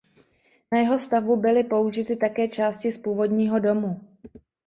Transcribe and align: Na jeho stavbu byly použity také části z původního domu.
Na 0.71 0.79
jeho 0.79 0.99
stavbu 0.99 1.35
byly 1.35 1.63
použity 1.63 2.15
také 2.15 2.47
části 2.47 2.91
z 2.91 2.97
původního 2.97 3.59
domu. 3.59 4.01